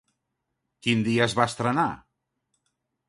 Quin 0.87 1.03
dia 1.07 1.27
es 1.27 1.35
va 1.41 1.47
estrenar? 1.53 1.87